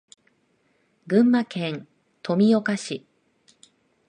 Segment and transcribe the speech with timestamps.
[1.05, 1.87] 群馬県
[2.23, 3.05] 富岡市